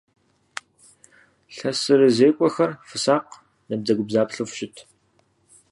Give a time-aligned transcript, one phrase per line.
[1.55, 3.31] ЛъэсырызекӀуэхэр фысакъ,
[3.69, 4.75] набдзэгубдзаплъэу фыщыт!